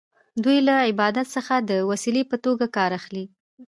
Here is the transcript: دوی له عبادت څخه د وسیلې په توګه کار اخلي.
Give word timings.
دوی 0.43 0.57
له 0.67 0.73
عبادت 0.89 1.27
څخه 1.35 1.55
د 1.69 1.71
وسیلې 1.89 2.23
په 2.31 2.37
توګه 2.45 2.65
کار 2.77 2.91
اخلي. 2.99 3.25